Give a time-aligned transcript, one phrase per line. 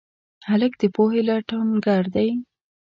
[0.49, 2.29] هلک د پوهې لټونګر دی.